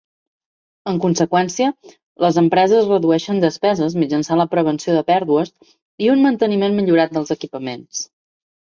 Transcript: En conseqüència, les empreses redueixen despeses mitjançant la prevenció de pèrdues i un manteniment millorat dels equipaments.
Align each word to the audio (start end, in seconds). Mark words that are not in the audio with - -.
En 0.91 0.95
conseqüència, 1.03 1.67
les 2.25 2.39
empreses 2.43 2.89
redueixen 2.93 3.43
despeses 3.45 3.99
mitjançant 4.05 4.43
la 4.43 4.49
prevenció 4.55 4.97
de 4.99 5.05
pèrdues 5.13 5.57
i 6.07 6.13
un 6.17 6.27
manteniment 6.29 6.79
millorat 6.81 7.17
dels 7.21 7.39
equipaments. 7.41 8.07